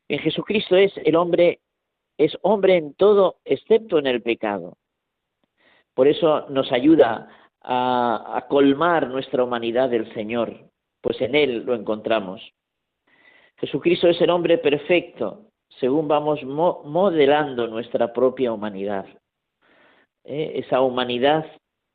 En 0.07 0.19
Jesucristo 0.19 0.75
es 0.75 0.93
el 1.03 1.15
hombre, 1.15 1.59
es 2.17 2.37
hombre 2.41 2.77
en 2.77 2.93
todo 2.93 3.37
excepto 3.43 3.97
en 3.97 4.07
el 4.07 4.21
pecado. 4.21 4.77
Por 5.93 6.07
eso 6.07 6.47
nos 6.49 6.71
ayuda 6.71 7.27
a, 7.61 8.45
colmar 8.47 9.09
nuestra 9.09 9.43
humanidad 9.43 9.89
del 9.89 10.13
Señor, 10.13 10.69
pues 11.01 11.19
en 11.21 11.35
Él 11.35 11.65
lo 11.65 11.73
encontramos. 11.73 12.41
Jesucristo 13.57 14.07
es 14.07 14.21
el 14.21 14.29
hombre 14.29 14.59
perfecto, 14.59 15.47
según 15.79 16.07
vamos 16.07 16.43
modelando 16.43 17.67
nuestra 17.67 18.13
propia 18.13 18.53
humanidad. 18.53 19.05
¿eh? 20.23 20.53
Esa 20.55 20.81
humanidad 20.81 21.45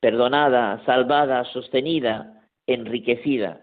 perdonada, 0.01 0.83
salvada, 0.85 1.45
sostenida, 1.45 2.49
enriquecida. 2.67 3.62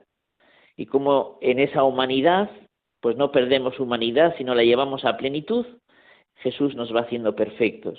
Y 0.81 0.87
como 0.87 1.37
en 1.43 1.59
esa 1.59 1.85
humanidad, 1.85 2.49
pues 3.03 3.15
no 3.15 3.31
perdemos 3.33 3.79
humanidad, 3.79 4.35
sino 4.39 4.55
la 4.55 4.65
llevamos 4.65 5.05
a 5.05 5.19
plenitud, 5.19 5.67
Jesús 6.37 6.75
nos 6.75 6.97
va 6.97 7.01
haciendo 7.01 7.37
perfectos. 7.37 7.99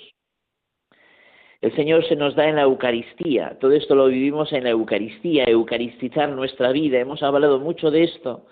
El 1.60 1.72
Señor 1.76 2.04
se 2.08 2.16
nos 2.16 2.34
da 2.34 2.48
en 2.48 2.56
la 2.56 2.62
Eucaristía, 2.62 3.56
todo 3.60 3.70
esto 3.70 3.94
lo 3.94 4.06
vivimos 4.06 4.52
en 4.52 4.64
la 4.64 4.70
Eucaristía, 4.70 5.44
eucaristizar 5.44 6.30
nuestra 6.30 6.72
vida, 6.72 6.98
hemos 6.98 7.22
hablado 7.22 7.60
mucho 7.60 7.92
de 7.92 8.02
esto 8.02 8.46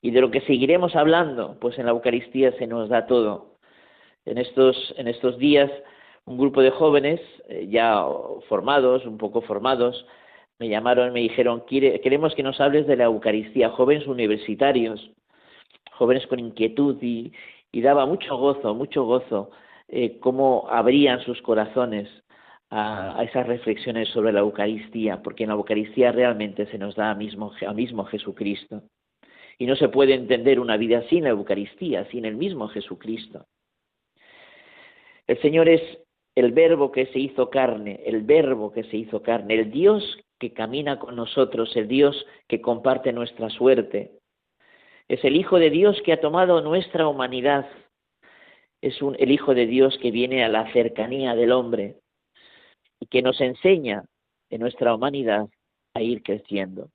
y 0.00 0.12
de 0.12 0.20
lo 0.20 0.30
que 0.30 0.42
seguiremos 0.42 0.94
hablando, 0.94 1.56
pues 1.60 1.76
en 1.80 1.86
la 1.86 1.90
Eucaristía 1.90 2.52
se 2.58 2.68
nos 2.68 2.88
da 2.88 3.08
todo. 3.08 3.56
En 4.26 4.38
estos, 4.38 4.94
en 4.96 5.08
estos 5.08 5.38
días, 5.38 5.72
un 6.24 6.38
grupo 6.38 6.62
de 6.62 6.70
jóvenes 6.70 7.20
eh, 7.48 7.66
ya 7.68 8.06
formados, 8.48 9.04
un 9.06 9.18
poco 9.18 9.40
formados, 9.40 10.06
me 10.58 10.68
llamaron, 10.68 11.12
me 11.12 11.20
dijeron, 11.20 11.64
queremos 11.66 12.34
que 12.34 12.42
nos 12.42 12.60
hables 12.60 12.86
de 12.86 12.96
la 12.96 13.04
Eucaristía, 13.04 13.70
jóvenes 13.70 14.06
universitarios, 14.06 15.10
jóvenes 15.92 16.26
con 16.26 16.38
inquietud 16.38 16.96
y, 17.02 17.32
daba 17.72 18.06
mucho 18.06 18.38
gozo, 18.38 18.74
mucho 18.74 19.04
gozo 19.04 19.50
eh, 19.88 20.18
cómo 20.18 20.66
abrían 20.70 21.20
sus 21.20 21.42
corazones 21.42 22.08
a, 22.70 23.22
esas 23.22 23.46
reflexiones 23.46 24.08
sobre 24.08 24.32
la 24.32 24.40
Eucaristía, 24.40 25.22
porque 25.22 25.44
en 25.44 25.50
la 25.50 25.56
Eucaristía 25.56 26.10
realmente 26.10 26.66
se 26.66 26.78
nos 26.78 26.94
da 26.96 27.10
a 27.10 27.14
mismo, 27.14 27.52
a 27.66 27.72
mismo 27.74 28.04
Jesucristo. 28.06 28.82
Y 29.58 29.66
no 29.66 29.76
se 29.76 29.90
puede 29.90 30.14
entender 30.14 30.58
una 30.58 30.78
vida 30.78 31.02
sin 31.08 31.24
la 31.24 31.30
Eucaristía, 31.30 32.06
sin 32.06 32.24
el 32.24 32.36
mismo 32.36 32.68
Jesucristo. 32.68 33.44
El 35.26 35.40
Señor 35.42 35.68
es 35.68 35.82
el 36.34 36.52
verbo 36.52 36.92
que 36.92 37.06
se 37.06 37.18
hizo 37.18 37.50
carne, 37.50 38.00
el 38.06 38.22
verbo 38.22 38.72
que 38.72 38.84
se 38.84 38.96
hizo 38.96 39.22
carne, 39.22 39.54
el 39.54 39.70
Dios 39.70 40.25
que 40.38 40.52
camina 40.52 40.98
con 40.98 41.16
nosotros, 41.16 41.74
el 41.76 41.88
Dios 41.88 42.26
que 42.48 42.60
comparte 42.60 43.12
nuestra 43.12 43.48
suerte. 43.50 44.12
Es 45.08 45.24
el 45.24 45.36
Hijo 45.36 45.58
de 45.58 45.70
Dios 45.70 46.00
que 46.04 46.12
ha 46.12 46.20
tomado 46.20 46.60
nuestra 46.60 47.08
humanidad. 47.08 47.66
Es 48.82 48.98
el 49.18 49.30
Hijo 49.30 49.54
de 49.54 49.66
Dios 49.66 49.96
que 50.02 50.10
viene 50.10 50.44
a 50.44 50.48
la 50.48 50.70
cercanía 50.72 51.34
del 51.34 51.52
hombre 51.52 51.96
y 53.00 53.06
que 53.06 53.22
nos 53.22 53.40
enseña 53.40 54.04
en 54.50 54.60
nuestra 54.60 54.94
humanidad 54.94 55.48
a 55.94 56.02
ir 56.02 56.22
creciendo. 56.22 56.90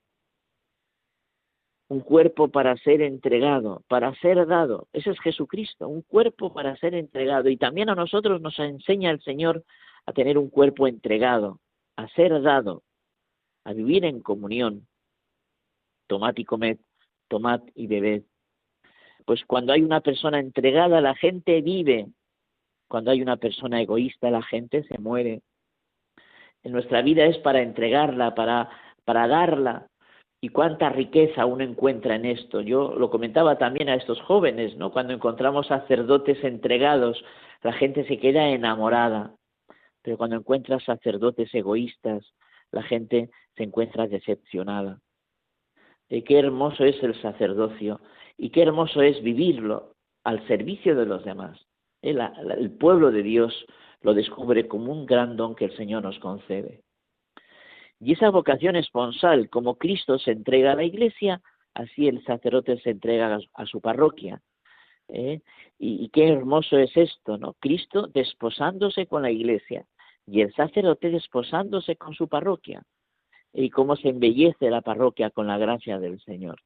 Un 1.90 2.02
cuerpo 2.02 2.48
para 2.48 2.78
ser 2.78 3.02
entregado, 3.02 3.84
para 3.90 4.14
ser 4.16 4.46
dado. 4.48 4.88
Ese 4.94 5.10
es 5.10 5.20
Jesucristo, 5.20 5.90
un 5.90 6.04
cuerpo 6.04 6.54
para 6.54 6.76
ser 6.78 6.96
entregado. 6.96 7.50
Y 7.50 7.58
también 7.58 7.90
a 7.90 7.96
nosotros 7.96 8.40
nos 8.42 8.58
enseña 8.60 9.12
el 9.12 9.22
Señor 9.22 9.64
a 10.06 10.14
tener 10.14 10.38
un 10.38 10.50
cuerpo 10.50 10.88
entregado, 10.88 11.60
a 11.98 12.08
ser 12.10 12.42
dado, 12.42 12.84
a 13.64 13.74
vivir 13.74 14.06
en 14.06 14.22
comunión. 14.22 14.88
Tomad 16.08 16.36
y 16.38 16.46
comed, 16.46 16.78
tomad 17.28 17.62
y 17.76 17.88
bebed. 17.88 18.24
Pues 19.26 19.46
cuando 19.46 19.74
hay 19.74 19.82
una 19.82 20.02
persona 20.02 20.40
entregada, 20.40 21.02
la 21.02 21.16
gente 21.16 21.62
vive. 21.62 22.08
Cuando 22.88 23.12
hay 23.12 23.22
una 23.22 23.38
persona 23.38 23.82
egoísta, 23.82 24.30
la 24.30 24.42
gente 24.42 24.84
se 24.84 24.98
muere. 24.98 25.42
En 26.64 26.74
nuestra 26.74 27.02
vida 27.02 27.26
es 27.26 27.38
para 27.38 27.62
entregarla, 27.62 28.36
para, 28.36 28.70
para 29.06 29.28
darla. 29.28 29.88
Y 30.42 30.50
cuánta 30.50 30.90
riqueza 30.90 31.46
uno 31.46 31.64
encuentra 31.64 32.16
en 32.16 32.26
esto. 32.26 32.62
Yo 32.62 32.96
lo 32.96 33.10
comentaba 33.10 33.58
también 33.58 33.90
a 33.90 33.96
estos 33.96 34.20
jóvenes, 34.22 34.76
¿no? 34.76 34.92
Cuando 34.92 35.14
encontramos 35.14 35.68
sacerdotes 35.68 36.44
entregados, 36.44 37.24
la 37.62 37.74
gente 37.74 38.06
se 38.08 38.18
queda 38.18 38.50
enamorada. 38.50 39.36
Pero 40.02 40.18
cuando 40.18 40.36
encuentras 40.36 40.84
sacerdotes 40.84 41.54
egoístas, 41.54 42.34
la 42.72 42.84
gente 42.84 43.30
se 43.56 43.64
encuentra 43.64 44.08
decepcionada. 44.08 45.00
De 46.10 46.24
qué 46.24 46.40
hermoso 46.40 46.84
es 46.84 47.02
el 47.04 47.20
sacerdocio 47.22 48.02
y 48.38 48.50
qué 48.50 48.64
hermoso 48.64 49.02
es 49.02 49.22
vivirlo 49.24 49.96
al 50.24 50.46
servicio 50.48 50.96
de 50.96 51.06
los 51.06 51.24
demás. 51.24 51.60
El, 52.02 52.20
el 52.58 52.72
pueblo 52.72 53.12
de 53.12 53.24
Dios 53.24 53.66
lo 54.02 54.14
descubre 54.14 54.68
como 54.68 54.92
un 54.92 55.06
gran 55.06 55.38
don 55.38 55.56
que 55.56 55.66
el 55.66 55.78
Señor 55.78 56.04
nos 56.04 56.20
concede. 56.20 56.82
Y 58.00 58.14
esa 58.14 58.30
vocación 58.30 58.76
esponsal, 58.76 59.50
como 59.50 59.76
Cristo 59.76 60.18
se 60.18 60.32
entrega 60.32 60.72
a 60.72 60.76
la 60.76 60.84
iglesia, 60.84 61.42
así 61.76 62.08
el 62.08 62.24
sacerdote 62.26 62.80
se 62.82 62.90
entrega 62.90 63.40
a, 63.54 63.66
su 63.68 63.80
parroquia. 63.80 64.42
¿eh? 65.10 65.42
Y, 65.78 66.06
y, 66.06 66.10
qué 66.10 66.30
hermoso 66.30 66.78
es 66.78 66.96
esto, 66.98 67.38
¿no? 67.38 67.54
Cristo 67.60 68.08
desposándose 68.08 69.06
con 69.06 69.22
la 69.22 69.30
iglesia 69.30 69.86
y 70.26 70.42
el 70.42 70.54
sacerdote 70.54 71.10
desposándose 71.10 71.96
con 71.96 72.14
su 72.14 72.28
parroquia. 72.28 72.84
Y 73.54 73.70
cómo 73.70 73.96
se 73.96 74.10
embellece 74.10 74.70
la 74.70 74.82
parroquia 74.82 75.30
con 75.30 75.48
la 75.48 75.58
gracia 75.58 76.00
del 76.00 76.22
Señor. 76.22 76.62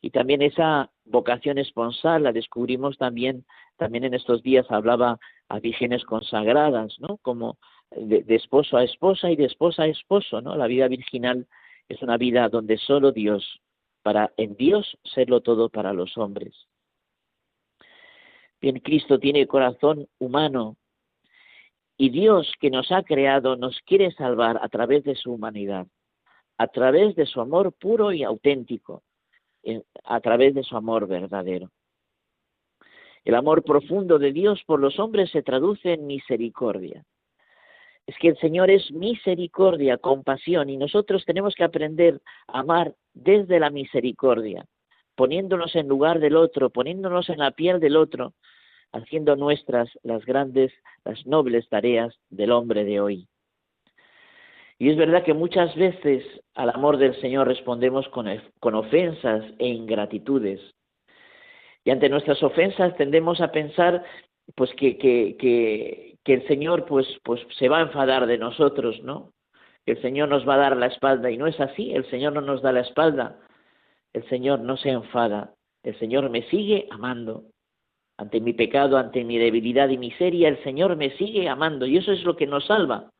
Y 0.00 0.10
también 0.10 0.42
esa 0.42 0.90
vocación 1.04 1.58
esponsal 1.58 2.24
la 2.24 2.32
descubrimos 2.32 2.98
también, 2.98 3.44
también 3.76 4.04
en 4.04 4.14
estos 4.14 4.42
días 4.42 4.66
hablaba 4.68 5.18
a 5.48 5.60
vírgenes 5.60 6.04
consagradas, 6.04 6.98
¿no? 6.98 7.18
Como 7.18 7.56
de, 7.90 8.24
esposo 8.28 8.76
a 8.76 8.84
esposa 8.84 9.30
y 9.30 9.36
de 9.36 9.44
esposa 9.44 9.84
a 9.84 9.86
esposo, 9.86 10.40
¿no? 10.40 10.56
La 10.56 10.66
vida 10.66 10.88
virginal 10.88 11.46
es 11.88 12.02
una 12.02 12.16
vida 12.16 12.48
donde 12.48 12.78
solo 12.78 13.12
Dios, 13.12 13.60
para 14.02 14.32
en 14.36 14.56
Dios 14.56 14.98
serlo 15.04 15.40
todo 15.40 15.68
para 15.68 15.92
los 15.92 16.18
hombres. 16.18 16.66
Bien, 18.60 18.80
Cristo 18.80 19.18
tiene 19.18 19.46
corazón 19.46 20.08
humano 20.18 20.76
y 21.96 22.10
Dios 22.10 22.52
que 22.60 22.70
nos 22.70 22.90
ha 22.90 23.02
creado 23.02 23.56
nos 23.56 23.80
quiere 23.82 24.12
salvar 24.12 24.58
a 24.62 24.68
través 24.68 25.04
de 25.04 25.14
su 25.14 25.32
humanidad, 25.32 25.86
a 26.58 26.66
través 26.68 27.14
de 27.16 27.26
su 27.26 27.40
amor 27.40 27.72
puro 27.72 28.12
y 28.12 28.22
auténtico, 28.22 29.02
a 30.04 30.20
través 30.20 30.54
de 30.54 30.62
su 30.62 30.76
amor 30.76 31.06
verdadero. 31.06 31.70
El 33.24 33.34
amor 33.36 33.62
profundo 33.62 34.18
de 34.18 34.32
Dios 34.32 34.62
por 34.66 34.80
los 34.80 34.98
hombres 34.98 35.30
se 35.30 35.42
traduce 35.42 35.92
en 35.92 36.06
misericordia. 36.06 37.04
Es 38.04 38.16
que 38.18 38.28
el 38.28 38.36
Señor 38.38 38.68
es 38.68 38.90
misericordia, 38.90 39.96
compasión, 39.96 40.68
y 40.70 40.76
nosotros 40.76 41.24
tenemos 41.24 41.54
que 41.54 41.62
aprender 41.62 42.20
a 42.48 42.60
amar 42.60 42.96
desde 43.14 43.60
la 43.60 43.70
misericordia, 43.70 44.66
poniéndonos 45.14 45.76
en 45.76 45.86
lugar 45.86 46.18
del 46.18 46.34
otro, 46.34 46.70
poniéndonos 46.70 47.28
en 47.28 47.38
la 47.38 47.52
piel 47.52 47.78
del 47.78 47.96
otro, 47.96 48.34
haciendo 48.92 49.36
nuestras 49.36 49.88
las 50.02 50.24
grandes, 50.24 50.72
las 51.04 51.26
nobles 51.26 51.68
tareas 51.68 52.14
del 52.30 52.52
hombre 52.52 52.84
de 52.84 53.00
hoy. 53.00 53.28
Y 54.78 54.90
es 54.90 54.96
verdad 54.96 55.22
que 55.22 55.34
muchas 55.34 55.74
veces 55.76 56.24
al 56.54 56.70
amor 56.70 56.96
del 56.96 57.14
Señor 57.20 57.46
respondemos 57.46 58.08
con, 58.08 58.26
con 58.58 58.74
ofensas 58.74 59.44
e 59.58 59.68
ingratitudes. 59.68 60.60
Y 61.84 61.90
ante 61.90 62.08
nuestras 62.08 62.42
ofensas 62.42 62.96
tendemos 62.96 63.40
a 63.40 63.52
pensar 63.52 64.04
pues 64.56 64.72
que, 64.74 64.98
que, 64.98 65.36
que, 66.24 66.34
el 66.34 66.46
Señor 66.48 66.84
pues, 66.86 67.06
pues 67.22 67.40
se 67.58 67.68
va 67.68 67.78
a 67.78 67.82
enfadar 67.82 68.26
de 68.26 68.38
nosotros, 68.38 69.00
¿no? 69.02 69.32
Que 69.86 69.92
el 69.92 70.02
Señor 70.02 70.28
nos 70.28 70.48
va 70.48 70.54
a 70.54 70.58
dar 70.58 70.76
la 70.76 70.86
espalda. 70.86 71.30
Y 71.30 71.36
no 71.36 71.46
es 71.46 71.58
así, 71.60 71.92
el 71.92 72.08
Señor 72.10 72.32
no 72.32 72.40
nos 72.40 72.60
da 72.60 72.72
la 72.72 72.80
espalda. 72.80 73.38
El 74.12 74.28
Señor 74.28 74.60
no 74.60 74.76
se 74.76 74.90
enfada. 74.90 75.54
El 75.82 75.98
Señor 75.98 76.28
me 76.28 76.42
sigue 76.50 76.88
amando. 76.90 77.44
Ante 78.18 78.40
mi 78.40 78.52
pecado, 78.52 78.98
ante 78.98 79.24
mi 79.24 79.38
debilidad 79.38 79.88
y 79.88 79.98
miseria, 79.98 80.48
el 80.48 80.62
Señor 80.62 80.96
me 80.96 81.16
sigue 81.16 81.48
amando. 81.48 81.86
Y 81.86 81.96
eso 81.96 82.12
es 82.12 82.24
lo 82.24 82.36
que 82.36 82.46
nos 82.46 82.66
salva. 82.66 83.10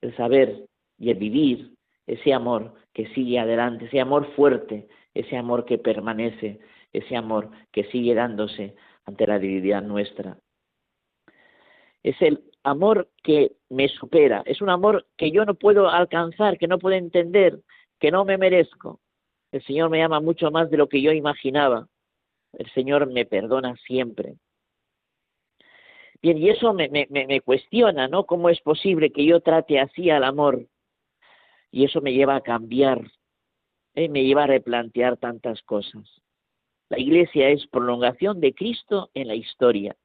El 0.00 0.16
saber 0.16 0.66
y 0.98 1.10
el 1.10 1.18
vivir 1.18 1.72
ese 2.06 2.32
amor 2.32 2.74
que 2.92 3.06
sigue 3.08 3.38
adelante, 3.38 3.86
ese 3.86 4.00
amor 4.00 4.32
fuerte, 4.34 4.88
ese 5.14 5.36
amor 5.36 5.64
que 5.64 5.78
permanece, 5.78 6.60
ese 6.92 7.16
amor 7.16 7.50
que 7.72 7.84
sigue 7.84 8.14
dándose 8.14 8.74
ante 9.04 9.26
la 9.26 9.38
debilidad 9.38 9.82
nuestra. 9.82 10.38
Es 12.02 12.20
el 12.20 12.42
amor 12.64 13.08
que 13.22 13.52
me 13.68 13.88
supera, 13.88 14.42
es 14.46 14.60
un 14.60 14.70
amor 14.70 15.06
que 15.16 15.30
yo 15.30 15.44
no 15.44 15.54
puedo 15.54 15.88
alcanzar, 15.88 16.58
que 16.58 16.68
no 16.68 16.78
puedo 16.78 16.96
entender, 16.96 17.60
que 17.98 18.10
no 18.10 18.24
me 18.24 18.38
merezco. 18.38 19.00
El 19.52 19.62
Señor 19.64 19.90
me 19.90 20.02
ama 20.02 20.20
mucho 20.20 20.50
más 20.50 20.70
de 20.70 20.76
lo 20.76 20.88
que 20.88 21.02
yo 21.02 21.12
imaginaba. 21.12 21.88
El 22.52 22.70
Señor 22.72 23.10
me 23.10 23.26
perdona 23.26 23.76
siempre. 23.86 24.36
Bien, 26.22 26.36
y 26.36 26.50
eso 26.50 26.74
me, 26.74 27.40
cuestiona, 27.40 28.06
¿no? 28.06 28.26
¿Cómo 28.26 28.50
es 28.50 28.60
posible 28.60 29.10
que 29.10 29.24
yo 29.24 29.40
trate 29.40 29.80
así 29.80 30.10
al 30.10 30.24
amor? 30.24 30.66
Y 31.70 31.84
eso 31.84 32.02
me 32.02 32.12
lleva 32.12 32.36
a 32.36 32.42
cambiar, 32.42 33.00
¿eh? 33.94 34.08
me 34.08 34.24
lleva 34.24 34.44
a 34.44 34.48
replantear 34.48 35.16
tantas 35.16 35.62
cosas. 35.62 36.20
La 36.90 36.98
iglesia 36.98 37.48
es 37.48 37.66
prolongación 37.68 38.40
de 38.40 38.52
Cristo 38.52 39.10
en 39.14 39.28
la 39.28 39.34
historia. 39.34 39.96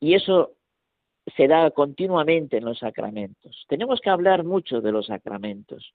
Y 0.00 0.14
eso 0.14 0.52
se 1.36 1.48
da 1.48 1.70
continuamente 1.70 2.58
en 2.58 2.64
los 2.64 2.78
sacramentos. 2.78 3.64
Tenemos 3.68 4.00
que 4.00 4.10
hablar 4.10 4.44
mucho 4.44 4.80
de 4.80 4.92
los 4.92 5.06
sacramentos, 5.06 5.94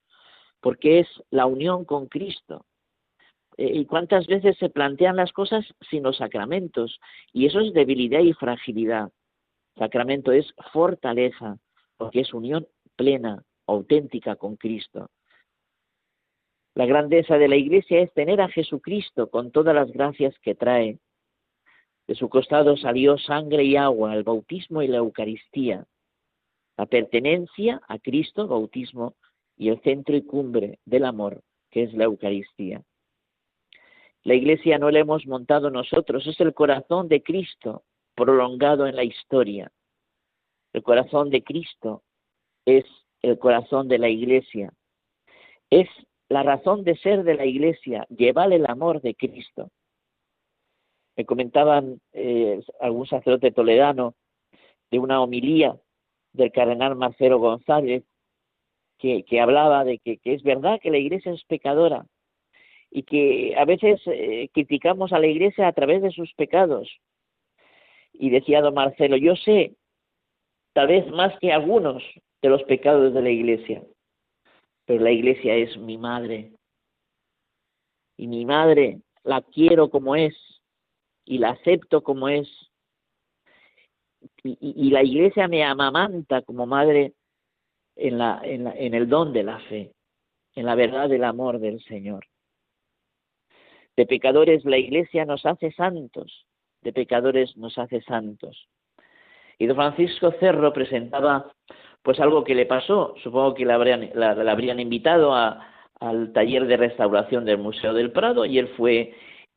porque 0.59 0.99
es 0.99 1.07
la 1.29 1.45
unión 1.45 1.85
con 1.85 2.07
Cristo. 2.07 2.65
Eh, 3.57 3.71
¿Y 3.73 3.85
cuántas 3.85 4.27
veces 4.27 4.57
se 4.57 4.69
plantean 4.69 5.15
las 5.15 5.31
cosas 5.31 5.65
sin 5.89 6.03
los 6.03 6.17
sacramentos? 6.17 6.99
Y 7.31 7.45
eso 7.45 7.59
es 7.59 7.73
debilidad 7.73 8.21
y 8.21 8.33
fragilidad. 8.33 9.11
Sacramento 9.77 10.31
es 10.31 10.53
fortaleza, 10.71 11.57
porque 11.97 12.21
es 12.21 12.33
unión 12.33 12.67
plena, 12.95 13.43
auténtica 13.67 14.35
con 14.35 14.55
Cristo. 14.55 15.09
La 16.75 16.85
grandeza 16.85 17.37
de 17.37 17.47
la 17.47 17.55
Iglesia 17.55 18.01
es 18.01 18.11
tener 18.13 18.41
a 18.41 18.49
Jesucristo 18.49 19.29
con 19.29 19.51
todas 19.51 19.75
las 19.75 19.91
gracias 19.91 20.37
que 20.39 20.55
trae. 20.55 20.99
De 22.07 22.15
su 22.15 22.29
costado 22.29 22.75
salió 22.77 23.17
sangre 23.17 23.63
y 23.63 23.75
agua, 23.75 24.15
el 24.15 24.23
bautismo 24.23 24.81
y 24.81 24.87
la 24.87 24.97
Eucaristía. 24.97 25.85
la 26.75 26.87
pertenencia 26.87 27.79
a 27.87 27.99
Cristo, 27.99 28.47
bautismo, 28.47 29.13
y 29.55 29.69
el 29.69 29.79
centro 29.81 30.15
y 30.15 30.23
cumbre 30.23 30.79
del 30.85 31.05
amor, 31.05 31.43
que 31.69 31.83
es 31.83 31.93
la 31.93 32.05
Eucaristía. 32.05 32.83
La 34.23 34.35
iglesia 34.35 34.77
no 34.77 34.89
la 34.89 34.99
hemos 34.99 35.25
montado 35.25 35.69
nosotros, 35.69 36.25
es 36.27 36.39
el 36.39 36.53
corazón 36.53 37.09
de 37.09 37.21
Cristo 37.21 37.83
prolongado 38.15 38.87
en 38.87 38.95
la 38.95 39.03
historia. 39.03 39.71
El 40.71 40.81
corazón 40.81 41.29
de 41.29 41.43
Cristo 41.43 42.03
es 42.65 42.85
el 43.21 43.37
corazón 43.37 43.87
de 43.87 43.97
la 43.97 44.09
iglesia. 44.09 44.71
Es 45.69 45.87
la 46.29 46.43
razón 46.43 46.83
de 46.83 46.95
ser 46.97 47.23
de 47.23 47.35
la 47.35 47.45
iglesia, 47.45 48.05
llevar 48.09 48.51
el 48.53 48.65
amor 48.65 49.01
de 49.01 49.13
Cristo. 49.13 49.69
Me 51.15 51.25
comentaban 51.25 51.99
eh, 52.13 52.61
algún 52.79 53.05
sacerdote 53.05 53.51
toledano 53.51 54.15
de 54.89 54.99
una 54.99 55.21
homilía 55.21 55.77
del 56.31 56.51
cardenal 56.51 56.95
Marcelo 56.95 57.39
González 57.39 58.03
que, 58.97 59.41
hablaba 59.41 59.83
de 59.83 59.99
que, 59.99 60.19
es 60.23 60.43
verdad 60.43 60.79
que 60.81 60.89
la 60.89 60.97
iglesia 60.97 61.33
es 61.33 61.43
pecadora 61.43 62.05
y 62.95 63.01
que 63.03 63.55
a 63.57 63.65
veces 63.65 63.99
eh, 64.05 64.49
criticamos 64.53 65.13
a 65.13 65.19
la 65.19 65.25
iglesia 65.25 65.67
a 65.67 65.73
través 65.73 66.03
de 66.03 66.11
sus 66.11 66.31
pecados. 66.35 66.87
Y 68.13 68.29
decía 68.29 68.61
don 68.61 68.75
Marcelo, 68.75 69.17
yo 69.17 69.35
sé, 69.35 69.75
tal 70.73 70.87
vez 70.87 71.09
más 71.09 71.37
que 71.39 71.51
algunos, 71.51 72.03
de 72.43 72.49
los 72.49 72.61
pecados 72.63 73.11
de 73.13 73.21
la 73.21 73.31
iglesia, 73.31 73.81
pero 74.85 75.03
la 75.03 75.09
iglesia 75.09 75.55
es 75.55 75.75
mi 75.77 75.97
madre. 75.97 76.51
Y 78.15 78.27
mi 78.27 78.45
madre 78.45 78.99
la 79.23 79.41
quiero 79.41 79.89
como 79.89 80.15
es 80.15 80.35
y 81.25 81.39
la 81.39 81.49
acepto 81.49 82.03
como 82.03 82.29
es. 82.29 82.47
Y, 84.43 84.57
y 84.59 84.91
la 84.91 85.01
iglesia 85.01 85.47
me 85.47 85.63
amamanta 85.63 86.43
como 86.43 86.67
madre 86.67 87.13
en, 87.95 88.19
la, 88.19 88.39
en, 88.43 88.65
la, 88.65 88.75
en 88.75 88.93
el 88.93 89.09
don 89.09 89.33
de 89.33 89.43
la 89.43 89.59
fe, 89.61 89.93
en 90.53 90.65
la 90.67 90.75
verdad 90.75 91.09
del 91.09 91.23
amor 91.23 91.59
del 91.59 91.83
Señor. 91.85 92.27
De 93.95 94.05
pecadores 94.05 94.65
la 94.65 94.77
iglesia 94.77 95.25
nos 95.25 95.45
hace 95.45 95.71
santos, 95.71 96.45
de 96.81 96.93
pecadores 96.93 97.55
nos 97.57 97.77
hace 97.77 98.01
santos. 98.01 98.67
Y 99.59 99.67
don 99.67 99.77
Francisco 99.77 100.33
Cerro 100.39 100.73
presentaba 100.73 101.51
pues 102.01 102.19
algo 102.19 102.43
que 102.43 102.55
le 102.55 102.65
pasó, 102.65 103.15
supongo 103.23 103.53
que 103.53 103.65
la 103.65 103.75
habrían, 103.75 104.09
la, 104.13 104.31
habrían 104.31 104.79
invitado 104.79 105.33
a, 105.33 105.67
al 105.99 106.33
taller 106.33 106.67
de 106.67 106.77
restauración 106.77 107.45
del 107.45 107.59
Museo 107.59 107.93
del 107.93 108.11
Prado 108.11 108.45
y 108.45 108.59
él 108.59 108.67
fue 108.75 109.13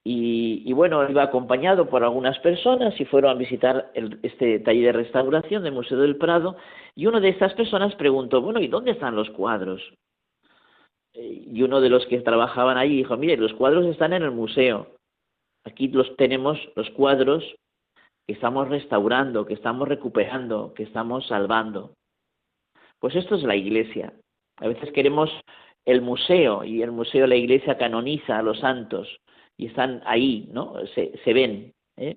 y, 0.08 0.72
bueno, 0.72 1.10
iba 1.10 1.24
acompañado 1.24 1.88
por 1.88 2.04
algunas 2.04 2.38
personas 2.38 2.94
y 3.00 3.04
fueron 3.06 3.32
a 3.32 3.34
visitar 3.34 3.90
este 4.22 4.60
taller 4.60 4.84
de 4.84 5.02
restauración 5.02 5.64
del 5.64 5.72
Museo 5.72 5.98
del 5.98 6.14
Prado 6.14 6.56
y 6.94 7.06
una 7.06 7.18
de 7.18 7.30
estas 7.30 7.54
personas 7.54 7.92
preguntó, 7.96 8.40
bueno, 8.40 8.60
¿y 8.60 8.68
dónde 8.68 8.92
están 8.92 9.16
los 9.16 9.28
cuadros? 9.30 9.82
Y 11.16 11.62
uno 11.62 11.80
de 11.80 11.88
los 11.88 12.06
que 12.06 12.20
trabajaban 12.20 12.76
allí 12.76 12.96
dijo, 12.96 13.16
mire, 13.16 13.36
los 13.36 13.54
cuadros 13.54 13.86
están 13.86 14.12
en 14.12 14.22
el 14.22 14.30
museo. 14.30 14.94
Aquí 15.64 15.88
los 15.88 16.16
tenemos, 16.16 16.58
los 16.76 16.90
cuadros 16.90 17.42
que 18.26 18.34
estamos 18.34 18.68
restaurando, 18.68 19.46
que 19.46 19.54
estamos 19.54 19.88
recuperando, 19.88 20.74
que 20.74 20.82
estamos 20.82 21.26
salvando. 21.26 21.94
Pues 22.98 23.14
esto 23.14 23.36
es 23.36 23.42
la 23.42 23.56
iglesia. 23.56 24.12
A 24.56 24.68
veces 24.68 24.92
queremos 24.92 25.30
el 25.84 26.02
museo 26.02 26.64
y 26.64 26.82
el 26.82 26.92
museo, 26.92 27.26
la 27.26 27.36
iglesia 27.36 27.78
canoniza 27.78 28.38
a 28.38 28.42
los 28.42 28.58
santos 28.60 29.08
y 29.56 29.66
están 29.66 30.02
ahí, 30.04 30.48
¿no? 30.52 30.74
Se, 30.94 31.18
se 31.24 31.32
ven. 31.32 31.72
¿eh? 31.96 32.16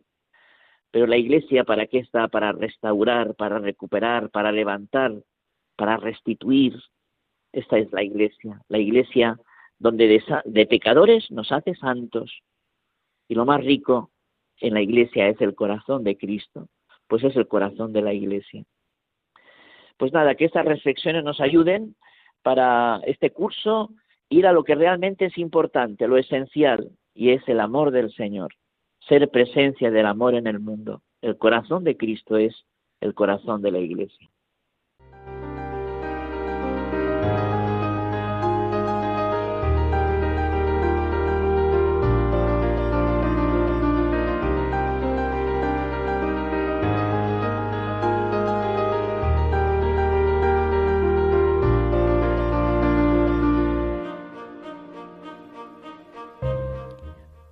Pero 0.91 1.07
la 1.07 1.17
iglesia, 1.17 1.63
¿para 1.63 1.87
qué 1.87 1.99
está? 1.99 2.27
Para 2.27 2.51
restaurar, 2.51 3.35
para 3.35 3.59
recuperar, 3.59 4.29
para 4.31 4.51
levantar, 4.51 5.13
para 5.75 5.97
restituir. 5.97 6.73
Esta 7.51 7.77
es 7.77 7.91
la 7.91 8.03
iglesia. 8.03 8.61
La 8.67 8.77
iglesia 8.77 9.39
donde 9.77 10.07
de, 10.07 10.23
de 10.45 10.65
pecadores 10.65 11.29
nos 11.31 11.51
hace 11.51 11.75
santos. 11.75 12.41
Y 13.27 13.35
lo 13.35 13.45
más 13.45 13.63
rico 13.63 14.11
en 14.59 14.73
la 14.73 14.81
iglesia 14.81 15.27
es 15.29 15.39
el 15.41 15.55
corazón 15.55 16.03
de 16.03 16.17
Cristo, 16.17 16.67
pues 17.07 17.23
es 17.23 17.35
el 17.35 17.47
corazón 17.47 17.93
de 17.93 18.01
la 18.01 18.13
iglesia. 18.13 18.63
Pues 19.97 20.13
nada, 20.13 20.35
que 20.35 20.45
estas 20.45 20.65
reflexiones 20.65 21.23
nos 21.23 21.39
ayuden 21.39 21.95
para 22.41 23.01
este 23.05 23.31
curso 23.31 23.91
ir 24.29 24.47
a 24.47 24.53
lo 24.53 24.63
que 24.63 24.75
realmente 24.75 25.25
es 25.25 25.37
importante, 25.37 26.07
lo 26.07 26.17
esencial, 26.17 26.91
y 27.13 27.31
es 27.31 27.41
el 27.47 27.59
amor 27.59 27.91
del 27.91 28.13
Señor, 28.13 28.53
ser 29.07 29.29
presencia 29.29 29.91
del 29.91 30.05
amor 30.05 30.35
en 30.35 30.47
el 30.47 30.59
mundo. 30.59 31.01
El 31.21 31.37
corazón 31.37 31.83
de 31.83 31.97
Cristo 31.97 32.37
es 32.37 32.65
el 33.01 33.13
corazón 33.13 33.61
de 33.61 33.71
la 33.71 33.79
Iglesia. 33.79 34.29